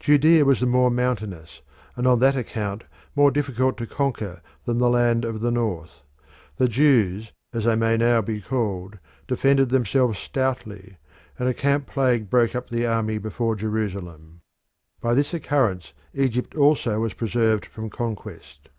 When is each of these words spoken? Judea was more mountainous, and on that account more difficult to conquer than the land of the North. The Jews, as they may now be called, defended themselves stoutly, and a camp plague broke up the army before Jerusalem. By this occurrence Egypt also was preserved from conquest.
Judea 0.00 0.44
was 0.44 0.60
more 0.62 0.90
mountainous, 0.90 1.60
and 1.94 2.08
on 2.08 2.18
that 2.18 2.34
account 2.34 2.82
more 3.14 3.30
difficult 3.30 3.76
to 3.76 3.86
conquer 3.86 4.42
than 4.64 4.78
the 4.78 4.90
land 4.90 5.24
of 5.24 5.38
the 5.38 5.52
North. 5.52 6.02
The 6.56 6.66
Jews, 6.66 7.30
as 7.52 7.62
they 7.66 7.76
may 7.76 7.96
now 7.96 8.20
be 8.20 8.40
called, 8.40 8.98
defended 9.28 9.68
themselves 9.68 10.18
stoutly, 10.18 10.96
and 11.38 11.48
a 11.48 11.54
camp 11.54 11.86
plague 11.86 12.28
broke 12.28 12.56
up 12.56 12.68
the 12.68 12.84
army 12.84 13.18
before 13.18 13.54
Jerusalem. 13.54 14.40
By 15.00 15.14
this 15.14 15.32
occurrence 15.32 15.92
Egypt 16.14 16.56
also 16.56 16.98
was 16.98 17.14
preserved 17.14 17.64
from 17.66 17.88
conquest. 17.88 18.70